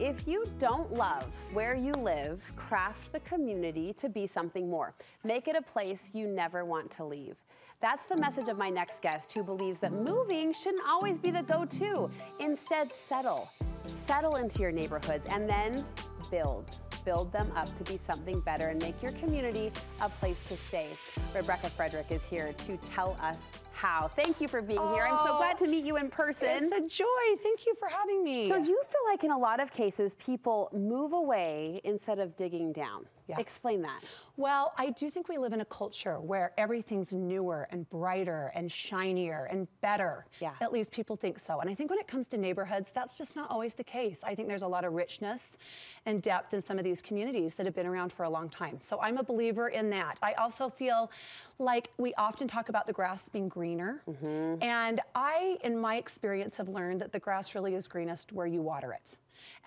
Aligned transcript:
If 0.00 0.26
you 0.26 0.44
don't 0.58 0.92
love 0.94 1.24
where 1.52 1.76
you 1.76 1.92
live, 1.92 2.42
craft 2.56 3.12
the 3.12 3.20
community 3.20 3.92
to 4.00 4.08
be 4.08 4.26
something 4.26 4.68
more. 4.68 4.92
Make 5.22 5.46
it 5.46 5.54
a 5.54 5.62
place 5.62 6.00
you 6.12 6.26
never 6.26 6.64
want 6.64 6.90
to 6.96 7.04
leave. 7.04 7.36
That's 7.80 8.04
the 8.06 8.16
message 8.16 8.48
of 8.48 8.58
my 8.58 8.70
next 8.70 9.02
guest, 9.02 9.32
who 9.32 9.44
believes 9.44 9.78
that 9.80 9.92
moving 9.92 10.52
shouldn't 10.52 10.82
always 10.88 11.16
be 11.18 11.30
the 11.30 11.42
go 11.42 11.64
to. 11.64 12.10
Instead, 12.40 12.90
settle. 12.90 13.48
Settle 14.08 14.34
into 14.34 14.58
your 14.58 14.72
neighborhoods 14.72 15.26
and 15.30 15.48
then 15.48 15.86
build. 16.28 16.80
Build 17.04 17.32
them 17.32 17.52
up 17.54 17.68
to 17.78 17.84
be 17.84 18.00
something 18.04 18.40
better 18.40 18.70
and 18.70 18.82
make 18.82 19.00
your 19.00 19.12
community 19.12 19.70
a 20.00 20.08
place 20.08 20.40
to 20.48 20.56
stay. 20.56 20.88
Rebecca 21.32 21.68
Fredrick 21.68 22.10
is 22.10 22.22
here 22.28 22.52
to 22.66 22.76
tell 22.78 23.16
us 23.22 23.36
how. 23.74 24.10
Thank 24.16 24.40
you 24.40 24.48
for 24.48 24.62
being 24.62 24.78
oh, 24.78 24.94
here. 24.94 25.04
I'm 25.04 25.26
so 25.26 25.34
oh, 25.34 25.38
glad 25.38 25.58
to 25.58 25.66
meet 25.66 25.84
you 25.84 25.96
in 25.96 26.08
person. 26.08 26.64
It's 26.64 26.72
a 26.72 26.80
joy. 26.80 27.06
Thank 27.42 27.66
you 27.66 27.74
for 27.78 27.88
having 27.88 28.24
me. 28.24 28.48
So, 28.48 28.56
you 28.56 28.82
feel 28.86 29.00
like 29.06 29.24
in 29.24 29.30
a 29.30 29.38
lot 29.38 29.60
of 29.60 29.70
cases, 29.70 30.14
people 30.14 30.70
move 30.72 31.12
away 31.12 31.80
instead 31.84 32.18
of 32.18 32.36
digging 32.36 32.72
down. 32.72 33.06
Yeah. 33.26 33.38
Explain 33.38 33.82
that. 33.82 34.02
Well, 34.36 34.74
I 34.76 34.90
do 34.90 35.08
think 35.10 35.28
we 35.28 35.38
live 35.38 35.52
in 35.52 35.60
a 35.60 35.64
culture 35.64 36.20
where 36.20 36.52
everything's 36.58 37.12
newer 37.12 37.66
and 37.70 37.88
brighter 37.88 38.50
and 38.54 38.70
shinier 38.70 39.46
and 39.50 39.66
better. 39.80 40.26
Yeah. 40.40 40.52
At 40.60 40.72
least 40.72 40.90
people 40.92 41.16
think 41.16 41.38
so. 41.38 41.60
And 41.60 41.70
I 41.70 41.74
think 41.74 41.88
when 41.88 41.98
it 41.98 42.08
comes 42.08 42.26
to 42.28 42.36
neighborhoods, 42.36 42.90
that's 42.92 43.14
just 43.14 43.36
not 43.36 43.50
always 43.50 43.72
the 43.74 43.84
case. 43.84 44.20
I 44.22 44.34
think 44.34 44.48
there's 44.48 44.62
a 44.62 44.68
lot 44.68 44.84
of 44.84 44.92
richness 44.92 45.56
and 46.04 46.20
depth 46.20 46.52
in 46.52 46.60
some 46.60 46.78
of 46.78 46.84
these 46.84 47.00
communities 47.00 47.54
that 47.54 47.64
have 47.64 47.74
been 47.74 47.86
around 47.86 48.12
for 48.12 48.24
a 48.24 48.30
long 48.30 48.48
time. 48.50 48.78
So 48.80 49.00
I'm 49.00 49.16
a 49.18 49.24
believer 49.24 49.68
in 49.68 49.88
that. 49.90 50.18
I 50.22 50.34
also 50.34 50.68
feel 50.68 51.10
like 51.58 51.90
we 51.96 52.12
often 52.14 52.46
talk 52.46 52.68
about 52.68 52.86
the 52.86 52.92
grass 52.92 53.28
being 53.28 53.48
greener. 53.48 54.02
Mm-hmm. 54.08 54.62
And 54.62 55.00
I, 55.14 55.56
in 55.64 55.78
my 55.78 55.96
experience, 55.96 56.56
have 56.56 56.68
learned 56.68 57.00
that 57.00 57.12
the 57.12 57.20
grass 57.20 57.54
really 57.54 57.74
is 57.74 57.86
greenest 57.86 58.32
where 58.32 58.46
you 58.46 58.60
water 58.60 58.92
it. 58.92 59.16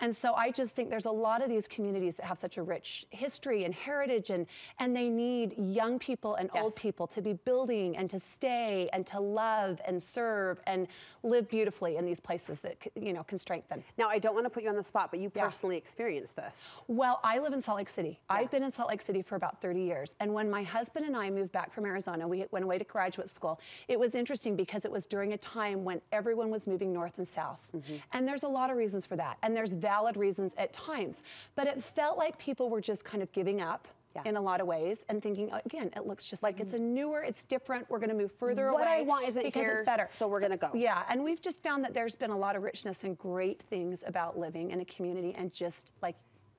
And 0.00 0.14
so 0.14 0.34
I 0.34 0.50
just 0.50 0.74
think 0.74 0.90
there's 0.90 1.06
a 1.06 1.10
lot 1.10 1.42
of 1.42 1.48
these 1.48 1.66
communities 1.68 2.16
that 2.16 2.26
have 2.26 2.38
such 2.38 2.56
a 2.56 2.62
rich 2.62 3.06
history 3.10 3.64
and 3.64 3.74
heritage, 3.74 4.30
and, 4.30 4.46
and 4.78 4.94
they 4.94 5.08
need 5.08 5.54
young 5.58 5.98
people 5.98 6.34
and 6.36 6.50
yes. 6.54 6.62
old 6.62 6.76
people 6.76 7.06
to 7.08 7.22
be 7.22 7.32
building 7.32 7.96
and 7.96 8.08
to 8.10 8.18
stay 8.18 8.88
and 8.92 9.06
to 9.06 9.20
love 9.20 9.80
and 9.86 10.02
serve 10.02 10.60
and 10.66 10.86
live 11.22 11.48
beautifully 11.48 11.96
in 11.96 12.04
these 12.04 12.20
places 12.20 12.60
that 12.60 12.76
you 12.94 13.12
know 13.12 13.22
can 13.22 13.38
strengthen. 13.38 13.82
Now, 13.96 14.08
I 14.08 14.18
don't 14.18 14.34
want 14.34 14.46
to 14.46 14.50
put 14.50 14.62
you 14.62 14.68
on 14.68 14.76
the 14.76 14.82
spot, 14.82 15.10
but 15.10 15.20
you 15.20 15.30
personally 15.30 15.76
yeah. 15.76 15.82
experienced 15.82 16.36
this. 16.36 16.80
Well, 16.86 17.20
I 17.22 17.38
live 17.38 17.52
in 17.52 17.60
Salt 17.60 17.78
Lake 17.78 17.88
City. 17.88 18.20
Yeah. 18.30 18.36
I've 18.36 18.50
been 18.50 18.62
in 18.62 18.70
Salt 18.70 18.88
Lake 18.88 19.00
City 19.00 19.22
for 19.22 19.36
about 19.36 19.60
30 19.60 19.80
years. 19.80 20.14
And 20.20 20.32
when 20.32 20.50
my 20.50 20.62
husband 20.62 21.06
and 21.06 21.16
I 21.16 21.30
moved 21.30 21.52
back 21.52 21.72
from 21.72 21.84
Arizona, 21.84 22.26
we 22.26 22.44
went 22.50 22.64
away 22.64 22.78
to 22.78 22.84
graduate 22.84 23.28
school. 23.28 23.60
It 23.88 23.98
was 23.98 24.14
interesting 24.14 24.56
because 24.56 24.84
it 24.84 24.90
was 24.90 25.06
during 25.06 25.32
a 25.32 25.38
time 25.38 25.84
when 25.84 26.00
everyone 26.12 26.50
was 26.50 26.66
moving 26.66 26.92
north 26.92 27.18
and 27.18 27.26
south. 27.26 27.60
Mm-hmm. 27.76 27.96
And 28.12 28.26
there's 28.26 28.42
a 28.42 28.48
lot 28.48 28.70
of 28.70 28.76
reasons 28.76 29.06
for 29.06 29.16
that. 29.16 29.38
And 29.42 29.56
there's 29.58 29.72
valid 29.72 30.16
reasons 30.16 30.54
at 30.56 30.72
times. 30.72 31.24
But 31.56 31.66
it 31.66 31.82
felt 31.82 32.16
like 32.16 32.38
people 32.38 32.70
were 32.70 32.80
just 32.80 33.04
kind 33.04 33.22
of 33.22 33.32
giving 33.32 33.60
up. 33.60 33.88
Yeah. 34.16 34.22
in 34.24 34.36
a 34.36 34.40
lot 34.40 34.62
of 34.62 34.66
ways 34.66 35.04
and 35.10 35.22
thinking 35.22 35.50
again 35.66 35.90
it 35.94 36.06
looks 36.06 36.24
just 36.24 36.42
like 36.42 36.54
mm-hmm. 36.54 36.62
it's 36.62 36.72
a 36.72 36.78
newer 36.78 37.22
it's 37.22 37.44
different 37.44 37.88
we're 37.90 37.98
going 37.98 38.08
to 38.08 38.16
move 38.16 38.32
further 38.32 38.72
what 38.72 38.86
away 38.86 39.00
i 39.00 39.02
want 39.02 39.28
isn't 39.28 39.44
because 39.44 39.60
here, 39.60 39.76
it's 39.76 39.84
better 39.84 40.08
so 40.10 40.26
we're 40.26 40.40
going 40.40 40.50
to 40.50 40.56
go 40.56 40.70
yeah 40.74 41.02
and 41.10 41.22
we've 41.22 41.42
just 41.42 41.62
found 41.62 41.84
that 41.84 41.92
there's 41.92 42.16
been 42.16 42.30
a 42.30 42.36
lot 42.36 42.56
of 42.56 42.62
richness 42.62 43.04
and 43.04 43.18
great 43.18 43.62
things 43.68 44.02
about 44.06 44.38
living 44.38 44.70
in 44.70 44.80
a 44.80 44.84
community 44.86 45.34
and 45.36 45.52
just 45.52 45.92
like 46.00 46.16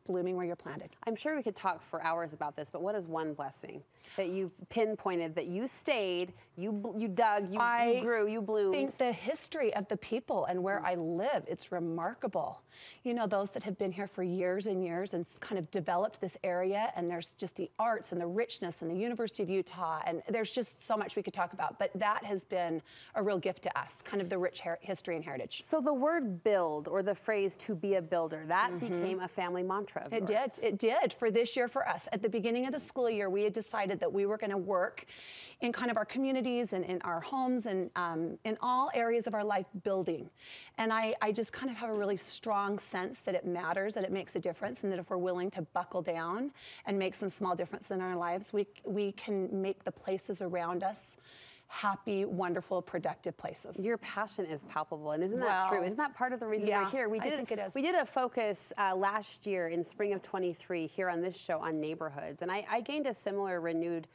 blooming 0.09 0.35
where 0.35 0.45
you're 0.45 0.55
planted. 0.55 0.89
I'm 1.05 1.15
sure 1.15 1.35
we 1.35 1.43
could 1.43 1.55
talk 1.55 1.83
for 1.83 2.01
hours 2.03 2.33
about 2.33 2.55
this, 2.55 2.67
but 2.71 2.81
what 2.81 2.95
is 2.95 3.05
one 3.05 3.33
blessing 3.35 3.83
that 4.17 4.29
you've 4.29 4.51
pinpointed 4.69 5.35
that 5.35 5.45
you 5.45 5.67
stayed, 5.67 6.33
you 6.57 6.95
you 6.97 7.07
dug, 7.07 7.53
you, 7.53 7.61
you 7.61 8.01
grew, 8.01 8.27
you 8.27 8.41
bloomed? 8.41 8.75
I 8.75 8.79
think 8.79 8.97
the 8.97 9.13
history 9.13 9.71
of 9.75 9.87
the 9.87 9.97
people 9.97 10.45
and 10.45 10.63
where 10.63 10.83
I 10.83 10.95
live, 10.95 11.43
it's 11.47 11.71
remarkable. 11.71 12.61
You 13.03 13.13
know, 13.13 13.27
those 13.27 13.51
that 13.51 13.63
have 13.63 13.77
been 13.77 13.91
here 13.91 14.07
for 14.07 14.23
years 14.23 14.65
and 14.65 14.83
years 14.83 15.13
and 15.13 15.25
kind 15.41 15.59
of 15.59 15.69
developed 15.69 16.21
this 16.21 16.37
area, 16.43 16.91
and 16.95 17.11
there's 17.11 17.33
just 17.33 17.55
the 17.55 17.69
arts 17.77 18.11
and 18.13 18.21
the 18.21 18.25
richness 18.25 18.81
and 18.81 18.89
the 18.89 18.95
University 18.95 19.43
of 19.43 19.49
Utah, 19.49 20.01
and 20.07 20.23
there's 20.29 20.49
just 20.49 20.85
so 20.87 20.95
much 20.97 21.15
we 21.15 21.21
could 21.21 21.33
talk 21.33 21.53
about. 21.53 21.77
But 21.77 21.91
that 21.95 22.23
has 22.23 22.43
been 22.43 22.81
a 23.15 23.21
real 23.21 23.37
gift 23.37 23.63
to 23.63 23.79
us, 23.79 23.97
kind 24.03 24.21
of 24.21 24.29
the 24.29 24.37
rich 24.37 24.61
her- 24.61 24.79
history 24.81 25.17
and 25.17 25.23
heritage. 25.23 25.63
So 25.67 25.81
the 25.81 25.93
word 25.93 26.41
build 26.43 26.87
or 26.87 27.03
the 27.03 27.15
phrase 27.15 27.53
to 27.55 27.75
be 27.75 27.95
a 27.95 28.01
builder, 28.01 28.43
that 28.47 28.71
mm-hmm. 28.71 28.87
became 28.87 29.19
a 29.19 29.27
family 29.27 29.61
mantra. 29.61 29.98
It 30.11 30.25
did. 30.25 30.51
It 30.61 30.77
did 30.77 31.13
for 31.13 31.31
this 31.31 31.55
year 31.55 31.67
for 31.67 31.87
us. 31.87 32.07
At 32.11 32.21
the 32.21 32.29
beginning 32.29 32.65
of 32.65 32.73
the 32.73 32.79
school 32.79 33.09
year, 33.09 33.29
we 33.29 33.43
had 33.43 33.53
decided 33.53 33.99
that 33.99 34.11
we 34.11 34.25
were 34.25 34.37
going 34.37 34.51
to 34.51 34.57
work 34.57 35.05
in 35.61 35.73
kind 35.73 35.91
of 35.91 35.97
our 35.97 36.05
communities 36.05 36.73
and 36.73 36.85
in 36.85 37.01
our 37.01 37.19
homes 37.19 37.65
and 37.65 37.89
um, 37.95 38.37
in 38.45 38.57
all 38.61 38.89
areas 38.93 39.27
of 39.27 39.33
our 39.33 39.43
life 39.43 39.65
building. 39.83 40.29
And 40.77 40.93
I, 40.93 41.15
I 41.21 41.31
just 41.31 41.51
kind 41.51 41.69
of 41.69 41.77
have 41.77 41.89
a 41.89 41.93
really 41.93 42.17
strong 42.17 42.79
sense 42.79 43.21
that 43.21 43.35
it 43.35 43.45
matters, 43.45 43.95
that 43.95 44.03
it 44.03 44.11
makes 44.11 44.35
a 44.35 44.39
difference, 44.39 44.83
and 44.83 44.91
that 44.91 44.99
if 44.99 45.09
we're 45.09 45.17
willing 45.17 45.51
to 45.51 45.61
buckle 45.61 46.01
down 46.01 46.51
and 46.85 46.97
make 46.97 47.13
some 47.13 47.29
small 47.29 47.55
difference 47.55 47.91
in 47.91 47.99
our 47.99 48.15
lives, 48.15 48.53
we, 48.53 48.67
we 48.85 49.11
can 49.13 49.61
make 49.61 49.83
the 49.83 49.91
places 49.91 50.41
around 50.41 50.83
us 50.83 51.17
happy, 51.69 52.25
wonderful, 52.25 52.81
productive 52.81 53.37
places. 53.37 53.77
Your 53.79 53.97
passion 53.99 54.45
is 54.45 54.63
palpable, 54.65 55.11
and 55.11 55.23
isn't 55.23 55.39
that 55.39 55.61
well, 55.61 55.69
true? 55.69 55.83
Isn't 55.83 55.97
that 55.97 56.15
part 56.15 56.33
of 56.33 56.39
the 56.39 56.47
reason 56.47 56.67
yeah, 56.67 56.83
we're 56.83 56.89
here? 56.89 57.09
We 57.09 57.19
did, 57.19 57.33
I 57.33 57.35
think 57.37 57.51
it 57.51 57.59
is. 57.59 57.73
We 57.75 57.83
did 57.83 57.95
a 57.95 58.05
focus 58.05 58.73
uh, 58.77 58.95
last 58.95 59.45
year 59.45 59.69
in 59.69 59.83
spring 59.83 60.13
of 60.13 60.21
23 60.21 60.87
here 60.87 61.09
on 61.09 61.21
this 61.21 61.37
show 61.37 61.59
on 61.59 61.79
neighborhoods, 61.79 62.41
and 62.41 62.51
I, 62.51 62.65
I 62.69 62.81
gained 62.81 63.05
a 63.05 63.13
similar 63.13 63.61
renewed 63.61 64.07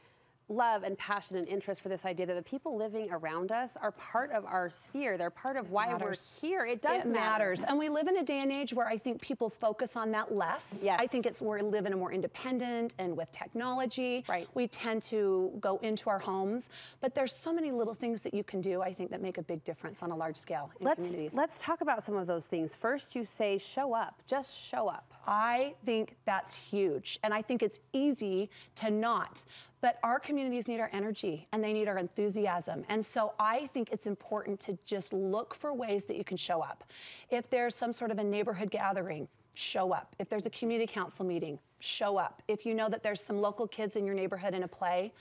love 0.49 0.83
and 0.83 0.97
passion 0.97 1.37
and 1.37 1.47
interest 1.47 1.81
for 1.81 1.89
this 1.89 2.05
idea 2.05 2.25
that 2.25 2.35
the 2.35 2.41
people 2.41 2.77
living 2.77 3.09
around 3.11 3.51
us 3.51 3.71
are 3.81 3.91
part 3.91 4.31
of 4.31 4.45
our 4.45 4.69
sphere. 4.69 5.17
They're 5.17 5.29
part 5.29 5.57
of 5.57 5.71
why 5.71 5.93
we're 5.95 6.15
here. 6.41 6.65
It 6.65 6.81
does 6.81 7.01
it 7.01 7.07
matter. 7.07 7.13
matters. 7.13 7.61
And 7.61 7.77
we 7.79 7.89
live 7.89 8.07
in 8.07 8.17
a 8.17 8.23
day 8.23 8.41
and 8.41 8.51
age 8.51 8.73
where 8.73 8.87
I 8.87 8.97
think 8.97 9.21
people 9.21 9.49
focus 9.49 9.95
on 9.95 10.11
that 10.11 10.35
less. 10.35 10.79
Yes. 10.81 10.99
I 11.01 11.07
think 11.07 11.25
it's 11.25 11.41
we 11.41 11.61
live 11.61 11.85
in 11.85 11.93
a 11.93 11.97
more 11.97 12.11
independent 12.11 12.93
and 12.99 13.15
with 13.15 13.31
technology. 13.31 14.23
Right. 14.27 14.47
We 14.53 14.67
tend 14.67 15.01
to 15.03 15.51
go 15.59 15.79
into 15.81 16.09
our 16.09 16.19
homes, 16.19 16.69
but 17.01 17.15
there's 17.15 17.35
so 17.35 17.53
many 17.53 17.71
little 17.71 17.93
things 17.93 18.21
that 18.21 18.33
you 18.33 18.43
can 18.43 18.61
do. 18.61 18.81
I 18.81 18.93
think 18.93 19.11
that 19.11 19.21
make 19.21 19.37
a 19.37 19.43
big 19.43 19.63
difference 19.63 20.03
on 20.03 20.11
a 20.11 20.15
large 20.15 20.37
scale. 20.37 20.71
let's 20.79 21.15
let's 21.33 21.61
talk 21.61 21.81
about 21.81 22.03
some 22.03 22.15
of 22.15 22.27
those 22.27 22.47
things. 22.47 22.75
First, 22.75 23.15
you 23.15 23.23
say 23.23 23.57
show 23.57 23.93
up. 23.93 24.21
Just 24.27 24.57
show 24.57 24.87
up. 24.87 25.13
I 25.27 25.73
think 25.85 26.15
that's 26.25 26.55
huge, 26.55 27.19
and 27.23 27.33
I 27.33 27.41
think 27.41 27.63
it's 27.63 27.79
easy 27.93 28.49
to 28.75 28.89
not. 28.89 29.43
But 29.81 29.99
our 30.01 30.19
communities 30.19 30.67
need 30.67 30.79
our 30.79 30.89
energy 30.93 31.47
and 31.51 31.63
they 31.63 31.71
need 31.71 31.87
our 31.87 31.99
enthusiasm. 31.99 32.83
And 32.89 33.05
so 33.05 33.33
I 33.39 33.67
think 33.67 33.89
it's 33.91 34.07
important 34.07 34.59
to 34.61 34.75
just 34.83 35.13
look 35.13 35.53
for 35.53 35.73
ways 35.73 36.05
that 36.05 36.17
you 36.17 36.23
can 36.23 36.37
show 36.37 36.61
up. 36.61 36.83
If 37.29 37.51
there's 37.51 37.75
some 37.75 37.93
sort 37.93 38.09
of 38.09 38.17
a 38.17 38.23
neighborhood 38.23 38.71
gathering, 38.71 39.27
show 39.53 39.93
up. 39.93 40.15
If 40.17 40.27
there's 40.27 40.47
a 40.47 40.49
community 40.49 40.91
council 40.91 41.23
meeting, 41.23 41.59
show 41.79 42.17
up. 42.17 42.41
If 42.47 42.65
you 42.65 42.73
know 42.73 42.89
that 42.89 43.03
there's 43.03 43.21
some 43.21 43.39
local 43.39 43.67
kids 43.67 43.95
in 43.95 44.05
your 44.05 44.15
neighborhood 44.15 44.55
in 44.55 44.63
a 44.63 44.67
play, 44.67 45.13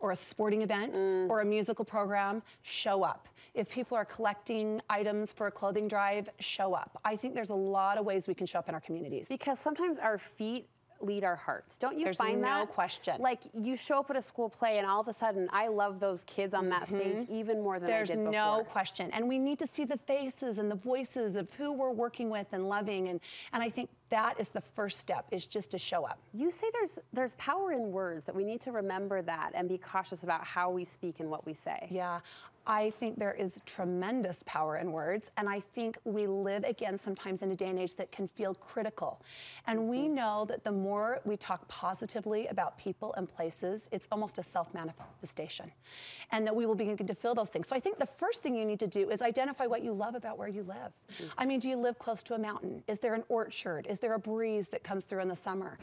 or 0.00 0.12
a 0.12 0.16
sporting 0.16 0.62
event 0.62 0.94
mm. 0.94 1.28
or 1.28 1.40
a 1.40 1.44
musical 1.44 1.84
program, 1.84 2.42
show 2.62 3.02
up. 3.02 3.28
If 3.54 3.68
people 3.68 3.96
are 3.96 4.04
collecting 4.04 4.80
items 4.88 5.32
for 5.32 5.48
a 5.48 5.50
clothing 5.50 5.88
drive, 5.88 6.28
show 6.38 6.74
up. 6.74 7.00
I 7.04 7.16
think 7.16 7.34
there's 7.34 7.50
a 7.50 7.54
lot 7.54 7.98
of 7.98 8.04
ways 8.04 8.28
we 8.28 8.34
can 8.34 8.46
show 8.46 8.58
up 8.60 8.68
in 8.68 8.74
our 8.74 8.80
communities. 8.80 9.26
Because 9.28 9.58
sometimes 9.58 9.98
our 9.98 10.18
feet 10.18 10.68
lead 11.00 11.24
our 11.24 11.36
hearts. 11.36 11.76
Don't 11.76 11.96
you 11.96 12.04
There's 12.04 12.18
find 12.18 12.40
no 12.40 12.48
that? 12.48 12.58
No 12.60 12.66
question. 12.66 13.20
Like 13.20 13.40
you 13.54 13.76
show 13.76 14.00
up 14.00 14.10
at 14.10 14.16
a 14.16 14.22
school 14.22 14.48
play 14.48 14.78
and 14.78 14.86
all 14.86 15.00
of 15.00 15.08
a 15.08 15.14
sudden 15.14 15.48
I 15.52 15.68
love 15.68 16.00
those 16.00 16.22
kids 16.26 16.54
on 16.54 16.68
that 16.70 16.86
mm-hmm. 16.86 16.96
stage 16.96 17.26
even 17.30 17.62
more 17.62 17.78
than 17.78 17.88
There's 17.88 18.10
I 18.10 18.14
did 18.14 18.24
before. 18.24 18.32
no 18.32 18.64
question. 18.64 19.10
And 19.12 19.28
we 19.28 19.38
need 19.38 19.58
to 19.60 19.66
see 19.66 19.84
the 19.84 19.98
faces 19.98 20.58
and 20.58 20.70
the 20.70 20.76
voices 20.76 21.36
of 21.36 21.48
who 21.52 21.72
we're 21.72 21.92
working 21.92 22.30
with 22.30 22.46
and 22.52 22.68
loving 22.68 23.08
and 23.08 23.20
and 23.52 23.62
I 23.62 23.70
think 23.70 23.90
that 24.10 24.38
is 24.40 24.48
the 24.48 24.60
first 24.60 24.98
step 24.98 25.26
is 25.30 25.46
just 25.46 25.70
to 25.70 25.78
show 25.78 26.04
up 26.04 26.18
you 26.32 26.50
say 26.50 26.66
there's 26.72 26.98
there's 27.12 27.34
power 27.34 27.72
in 27.72 27.90
words 27.92 28.24
that 28.24 28.34
we 28.34 28.44
need 28.44 28.60
to 28.60 28.72
remember 28.72 29.22
that 29.22 29.52
and 29.54 29.68
be 29.68 29.78
cautious 29.78 30.22
about 30.22 30.44
how 30.44 30.70
we 30.70 30.84
speak 30.84 31.20
and 31.20 31.30
what 31.30 31.44
we 31.46 31.54
say 31.54 31.86
yeah 31.90 32.20
I 32.68 32.90
think 33.00 33.18
there 33.18 33.32
is 33.32 33.58
tremendous 33.64 34.40
power 34.44 34.76
in 34.76 34.92
words, 34.92 35.30
and 35.38 35.48
I 35.48 35.60
think 35.60 35.96
we 36.04 36.26
live 36.26 36.64
again 36.64 36.98
sometimes 36.98 37.40
in 37.40 37.50
a 37.50 37.56
day 37.56 37.68
and 37.68 37.78
age 37.78 37.94
that 37.94 38.12
can 38.12 38.28
feel 38.28 38.54
critical. 38.54 39.22
And 39.66 39.88
we 39.88 40.00
mm-hmm. 40.00 40.16
know 40.16 40.44
that 40.50 40.64
the 40.64 40.70
more 40.70 41.20
we 41.24 41.38
talk 41.38 41.66
positively 41.68 42.46
about 42.48 42.76
people 42.76 43.14
and 43.14 43.26
places, 43.26 43.88
it's 43.90 44.06
almost 44.12 44.36
a 44.36 44.42
self 44.42 44.72
manifestation, 44.74 45.72
and 46.30 46.46
that 46.46 46.54
we 46.54 46.66
will 46.66 46.74
begin 46.74 46.98
to 46.98 47.14
feel 47.14 47.34
those 47.34 47.48
things. 47.48 47.66
So 47.66 47.74
I 47.74 47.80
think 47.80 47.98
the 47.98 48.08
first 48.18 48.42
thing 48.42 48.54
you 48.54 48.66
need 48.66 48.80
to 48.80 48.86
do 48.86 49.08
is 49.08 49.22
identify 49.22 49.64
what 49.64 49.82
you 49.82 49.94
love 49.94 50.14
about 50.14 50.36
where 50.36 50.48
you 50.48 50.62
live. 50.62 50.92
Mm-hmm. 51.10 51.24
I 51.38 51.46
mean, 51.46 51.60
do 51.60 51.70
you 51.70 51.76
live 51.76 51.98
close 51.98 52.22
to 52.24 52.34
a 52.34 52.38
mountain? 52.38 52.82
Is 52.86 52.98
there 52.98 53.14
an 53.14 53.24
orchard? 53.30 53.86
Is 53.88 53.97
there 53.98 54.14
a 54.14 54.18
breeze 54.18 54.68
that 54.68 54.82
comes 54.82 55.04
through 55.04 55.20
in 55.20 55.28
the 55.28 55.36
summer? 55.36 55.78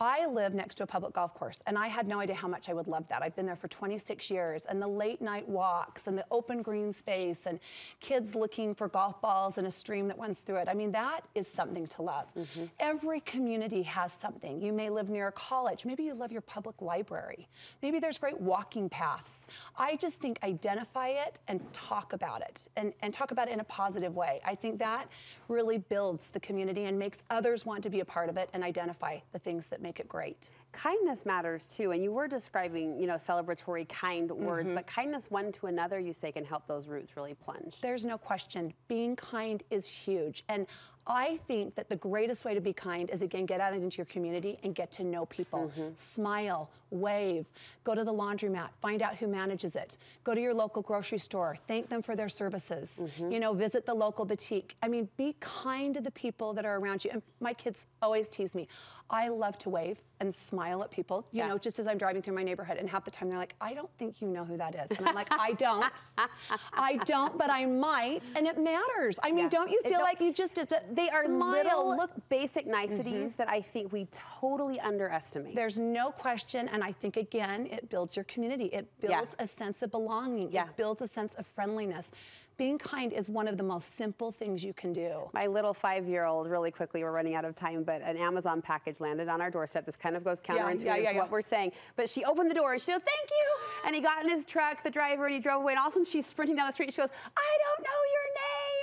I 0.00 0.26
live 0.26 0.54
next 0.54 0.76
to 0.76 0.84
a 0.84 0.86
public 0.86 1.14
golf 1.14 1.34
course, 1.34 1.60
and 1.66 1.76
I 1.76 1.88
had 1.88 2.06
no 2.06 2.20
idea 2.20 2.36
how 2.36 2.46
much 2.46 2.68
I 2.68 2.72
would 2.72 2.86
love 2.86 3.08
that. 3.08 3.20
I've 3.20 3.34
been 3.34 3.46
there 3.46 3.56
for 3.56 3.66
26 3.66 4.30
years, 4.30 4.64
and 4.64 4.80
the 4.80 4.86
late 4.86 5.20
night 5.20 5.48
walks 5.48 6.06
and 6.06 6.16
the 6.16 6.24
open 6.30 6.62
green 6.62 6.92
space 6.92 7.46
and 7.46 7.58
kids 7.98 8.36
looking 8.36 8.76
for 8.76 8.86
golf 8.86 9.20
balls 9.20 9.58
and 9.58 9.66
a 9.66 9.70
stream 9.72 10.06
that 10.06 10.16
runs 10.16 10.38
through 10.38 10.56
it. 10.56 10.68
I 10.68 10.74
mean, 10.74 10.92
that 10.92 11.22
is 11.34 11.48
something 11.48 11.84
to 11.88 12.02
love. 12.02 12.26
Mm-hmm. 12.36 12.66
Every 12.78 13.18
community 13.20 13.82
has 13.82 14.12
something. 14.12 14.60
You 14.62 14.72
may 14.72 14.88
live 14.88 15.08
near 15.08 15.28
a 15.28 15.32
college. 15.32 15.84
Maybe 15.84 16.04
you 16.04 16.14
love 16.14 16.30
your 16.30 16.42
public 16.42 16.80
library. 16.80 17.48
Maybe 17.82 17.98
there's 17.98 18.18
great 18.18 18.40
walking 18.40 18.88
paths. 18.88 19.48
I 19.76 19.96
just 19.96 20.20
think 20.20 20.38
identify 20.44 21.08
it 21.08 21.40
and 21.48 21.60
talk 21.72 22.12
about 22.12 22.42
it 22.42 22.68
and, 22.76 22.92
and 23.02 23.12
talk 23.12 23.32
about 23.32 23.48
it 23.48 23.54
in 23.54 23.60
a 23.60 23.64
positive 23.64 24.14
way. 24.14 24.40
I 24.44 24.54
think 24.54 24.78
that 24.78 25.08
really 25.48 25.78
builds 25.78 26.30
the 26.30 26.38
community 26.38 26.84
and 26.84 26.96
makes 26.96 27.18
others 27.30 27.57
want 27.66 27.82
to 27.82 27.90
be 27.90 28.00
a 28.00 28.04
part 28.04 28.28
of 28.28 28.36
it 28.36 28.48
and 28.52 28.62
identify 28.62 29.18
the 29.32 29.38
things 29.38 29.66
that 29.68 29.80
make 29.80 30.00
it 30.00 30.08
great. 30.08 30.50
Kindness 30.72 31.24
matters 31.24 31.66
too, 31.66 31.92
and 31.92 32.02
you 32.02 32.12
were 32.12 32.28
describing, 32.28 32.98
you 33.00 33.06
know, 33.06 33.14
celebratory, 33.14 33.88
kind 33.88 34.30
words, 34.30 34.66
mm-hmm. 34.66 34.76
but 34.76 34.86
kindness 34.86 35.30
one 35.30 35.50
to 35.52 35.66
another, 35.66 35.98
you 35.98 36.12
say, 36.12 36.30
can 36.30 36.44
help 36.44 36.66
those 36.66 36.86
roots 36.86 37.16
really 37.16 37.34
plunge. 37.34 37.80
There's 37.80 38.04
no 38.04 38.18
question. 38.18 38.72
Being 38.86 39.16
kind 39.16 39.62
is 39.70 39.88
huge, 39.88 40.44
and 40.48 40.66
I 41.08 41.38
think 41.48 41.74
that 41.74 41.88
the 41.88 41.96
greatest 41.96 42.44
way 42.44 42.52
to 42.52 42.60
be 42.60 42.74
kind 42.74 43.08
is 43.10 43.22
again 43.22 43.46
get 43.46 43.60
out 43.60 43.72
into 43.72 43.96
your 43.96 44.04
community 44.06 44.58
and 44.62 44.74
get 44.74 44.90
to 44.92 45.04
know 45.04 45.24
people. 45.26 45.72
Mm-hmm. 45.74 45.88
Smile, 45.96 46.68
wave, 46.90 47.46
go 47.82 47.94
to 47.94 48.04
the 48.04 48.12
laundromat, 48.12 48.68
find 48.82 49.00
out 49.00 49.16
who 49.16 49.26
manages 49.26 49.74
it. 49.74 49.96
Go 50.22 50.34
to 50.34 50.40
your 50.40 50.52
local 50.52 50.82
grocery 50.82 51.18
store, 51.18 51.56
thank 51.66 51.88
them 51.88 52.02
for 52.02 52.14
their 52.14 52.28
services. 52.28 53.02
Mm-hmm. 53.02 53.32
You 53.32 53.40
know, 53.40 53.54
visit 53.54 53.86
the 53.86 53.94
local 53.94 54.26
boutique. 54.26 54.76
I 54.82 54.88
mean, 54.88 55.08
be 55.16 55.34
kind 55.40 55.94
to 55.94 56.02
the 56.02 56.10
people 56.10 56.52
that 56.52 56.66
are 56.66 56.78
around 56.78 57.04
you. 57.04 57.10
And 57.12 57.22
my 57.40 57.54
kids 57.54 57.86
always 58.02 58.28
tease 58.28 58.54
me. 58.54 58.68
I 59.10 59.28
love 59.28 59.56
to 59.58 59.70
wave 59.70 60.02
and 60.20 60.34
smile 60.34 60.82
at 60.82 60.90
people, 60.90 61.26
you 61.30 61.38
yeah. 61.38 61.48
know, 61.48 61.58
just 61.58 61.78
as 61.78 61.86
I'm 61.86 61.96
driving 61.96 62.20
through 62.20 62.34
my 62.34 62.42
neighborhood. 62.42 62.76
And 62.76 62.90
half 62.90 63.04
the 63.04 63.10
time 63.10 63.28
they're 63.28 63.38
like, 63.38 63.54
I 63.60 63.72
don't 63.72 63.90
think 63.98 64.20
you 64.20 64.28
know 64.28 64.44
who 64.44 64.56
that 64.56 64.74
is. 64.74 64.96
And 64.96 65.08
I'm 65.08 65.14
like, 65.14 65.28
I 65.30 65.52
don't. 65.52 65.84
I 66.74 66.96
don't, 67.04 67.38
but 67.38 67.50
I 67.50 67.64
might. 67.66 68.30
And 68.34 68.46
it 68.46 68.58
matters. 68.58 69.18
I 69.22 69.30
mean, 69.30 69.44
yeah. 69.44 69.48
don't 69.50 69.70
you 69.70 69.80
feel 69.84 70.00
like 70.00 70.20
you 70.20 70.32
just, 70.32 70.58
it's 70.58 70.72
a, 70.72 70.82
they 70.92 71.08
are 71.08 71.26
little 71.28 71.96
look 71.96 72.10
basic 72.28 72.66
niceties 72.66 73.06
mm-hmm. 73.06 73.36
that 73.38 73.48
I 73.48 73.60
think 73.60 73.92
we 73.92 74.08
totally 74.40 74.80
underestimate. 74.80 75.54
There's 75.54 75.78
no 75.78 76.10
question. 76.10 76.68
And 76.68 76.82
I 76.82 76.92
think, 76.92 77.16
again, 77.16 77.66
it 77.66 77.88
builds 77.88 78.16
your 78.16 78.24
community. 78.24 78.66
It 78.66 78.88
builds 79.00 79.36
yeah. 79.38 79.44
a 79.44 79.46
sense 79.46 79.82
of 79.82 79.90
belonging. 79.90 80.52
It 80.52 80.76
builds 80.76 81.00
a 81.00 81.08
sense 81.08 81.32
of 81.34 81.46
friendliness 81.46 82.10
being 82.58 82.76
kind 82.76 83.12
is 83.12 83.28
one 83.28 83.46
of 83.46 83.56
the 83.56 83.62
most 83.62 83.96
simple 83.96 84.32
things 84.32 84.64
you 84.64 84.74
can 84.74 84.92
do. 84.92 85.30
My 85.32 85.46
little 85.46 85.72
five 85.72 86.06
year 86.06 86.24
old, 86.24 86.50
really 86.50 86.72
quickly, 86.72 87.02
we're 87.04 87.12
running 87.12 87.36
out 87.36 87.44
of 87.44 87.54
time, 87.54 87.84
but 87.84 88.02
an 88.02 88.16
Amazon 88.16 88.60
package 88.60 88.98
landed 89.00 89.28
on 89.28 89.40
our 89.40 89.50
doorstep. 89.50 89.86
This 89.86 89.96
kind 89.96 90.16
of 90.16 90.24
goes 90.24 90.40
counterintuitive 90.40 90.84
yeah, 90.84 90.96
yeah, 90.96 91.02
yeah, 91.02 91.12
to 91.12 91.18
what 91.20 91.30
we're 91.30 91.40
saying. 91.40 91.72
But 91.96 92.10
she 92.10 92.24
opened 92.24 92.50
the 92.50 92.54
door 92.54 92.72
and 92.72 92.82
she 92.82 92.90
goes, 92.90 93.00
Thank 93.00 93.30
you. 93.30 93.86
And 93.86 93.94
he 93.94 94.02
got 94.02 94.24
in 94.24 94.28
his 94.28 94.44
truck, 94.44 94.82
the 94.82 94.90
driver, 94.90 95.26
and 95.26 95.34
he 95.34 95.40
drove 95.40 95.62
away. 95.62 95.72
And 95.72 95.80
all 95.80 95.86
of 95.86 95.92
a 95.92 95.94
sudden 95.94 96.04
she's 96.04 96.26
sprinting 96.26 96.56
down 96.56 96.66
the 96.66 96.72
street. 96.72 96.92
She 96.92 97.00
goes, 97.00 97.10
I 97.36 97.52
don't 97.64 97.84
know 97.86 98.00
your 98.12 98.17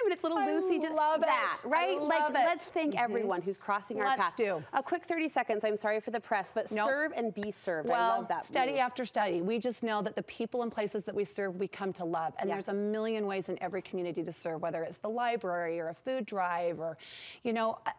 And 0.05 0.13
it's 0.13 0.23
little 0.23 0.37
I 0.37 0.51
Lucy 0.51 0.79
just 0.79 0.93
love 0.93 1.21
that, 1.21 1.61
it. 1.63 1.67
right? 1.67 1.99
like, 1.99 2.29
it. 2.29 2.33
let's 2.33 2.65
thank 2.65 2.93
mm-hmm. 2.93 3.03
everyone 3.03 3.41
who's 3.41 3.57
crossing 3.57 3.99
our 3.99 4.05
let's 4.05 4.21
path. 4.21 4.35
do. 4.35 4.63
A 4.73 4.83
quick 4.83 5.03
30 5.03 5.29
seconds. 5.29 5.63
I'm 5.63 5.75
sorry 5.75 5.99
for 5.99 6.11
the 6.11 6.19
press, 6.19 6.51
but 6.53 6.71
nope. 6.71 6.87
serve 6.87 7.11
and 7.15 7.33
be 7.33 7.51
served. 7.51 7.89
Well, 7.89 8.11
I 8.11 8.17
love 8.17 8.27
that. 8.27 8.45
Study 8.45 8.73
move. 8.73 8.81
after 8.81 9.03
study. 9.03 9.41
We 9.41 9.57
just 9.57 9.81
know 9.81 10.03
that 10.03 10.15
the 10.15 10.23
people 10.23 10.61
and 10.61 10.71
places 10.71 11.03
that 11.05 11.15
we 11.15 11.25
serve, 11.25 11.55
we 11.55 11.67
come 11.67 11.91
to 11.93 12.05
love. 12.05 12.33
And 12.37 12.49
there's 12.49 12.67
a 12.67 12.73
million 12.73 13.25
ways 13.25 13.49
in 13.49 13.61
every 13.63 13.81
community 13.81 14.23
to 14.23 14.31
serve 14.31 14.61
whether 14.61 14.83
it's 14.83 14.97
the 14.97 15.09
library 15.09 15.79
or 15.79 15.89
a 15.89 15.93
food 15.95 16.25
drive 16.25 16.79
or, 16.79 16.97
you 17.43 17.53
know, 17.53 17.79
uh, 17.87 17.91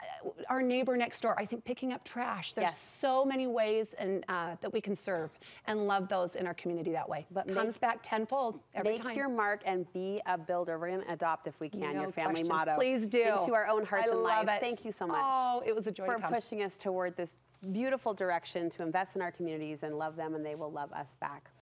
our 0.49 0.63
neighbor 0.63 0.97
next 0.97 1.21
door. 1.21 1.39
I 1.39 1.45
think 1.45 1.65
picking 1.65 1.93
up 1.93 2.05
trash. 2.05 2.53
There's 2.53 2.67
yes. 2.67 2.79
so 2.79 3.25
many 3.25 3.49
ways 3.49 3.95
and 3.99 4.25
uh, 4.29 4.57
that 4.61 4.73
we 4.73 4.81
can 4.81 4.95
serve 4.95 5.31
and 5.67 5.89
love 5.89 6.09
those 6.09 6.37
in 6.37 6.47
our 6.47 6.55
community 6.55 6.93
that 6.93 7.09
way. 7.09 7.27
But 7.33 7.53
comes 7.53 7.75
make, 7.75 7.81
back 7.81 7.99
tenfold 8.03 8.61
every 8.75 8.93
make 8.93 8.99
time. 8.99 9.09
Make 9.09 9.17
your 9.17 9.29
mark 9.29 9.63
and 9.67 9.93
be 9.93 10.21
a 10.27 10.39
builder. 10.39 10.79
We're 10.79 10.89
going 10.89 11.03
to 11.03 11.13
adopt, 11.13 11.49
if 11.49 11.59
we 11.59 11.69
can, 11.69 11.96
no 11.97 12.03
your 12.03 12.13
family 12.13 12.43
question. 12.43 12.49
motto. 12.49 12.77
Please 12.77 13.07
do. 13.07 13.23
Into 13.23 13.55
our 13.55 13.67
own 13.67 13.85
hearts 13.85 14.09
I 14.09 14.13
and 14.13 14.23
lives. 14.23 14.51
It. 14.51 14.61
Thank 14.61 14.85
you 14.85 14.93
so 14.93 15.07
much. 15.07 15.23
Oh, 15.25 15.63
it 15.67 15.75
was 15.75 15.87
a 15.87 15.93
joy 15.93 16.07
for 16.07 16.19
pushing 16.29 16.63
us 16.63 16.77
toward 16.77 17.17
this 17.17 17.37
beautiful 17.73 18.15
direction 18.15 18.71
to 18.71 18.83
invest 18.83 19.17
in 19.17 19.23
our 19.23 19.33
communities 19.33 19.83
and 19.83 19.99
love 19.99 20.17
them, 20.17 20.35
and 20.35 20.45
they 20.45 20.55
will 20.55 20.71
love 20.71 20.93
us 20.93 21.17
back. 21.21 21.51